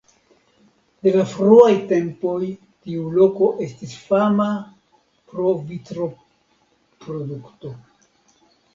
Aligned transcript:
De 1.07 1.11
la 1.15 1.25
fruaj 1.33 1.73
tempoj 1.91 2.39
tiu 2.87 3.13
loko 3.19 3.51
estis 3.67 3.95
fama 4.09 4.51
pro 5.21 5.55
vitroprodukto. 5.71 7.79